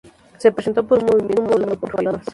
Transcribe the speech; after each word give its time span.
Se 0.39 0.51
presentó 0.51 0.83
por 0.87 0.97
un 0.97 1.05
movimiento 1.05 1.43
avalado 1.43 1.79
por 1.79 1.91
firmas. 1.99 2.25